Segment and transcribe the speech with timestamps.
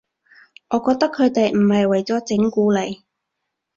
[0.69, 3.03] 我覺得佢哋唔係為咗整蠱你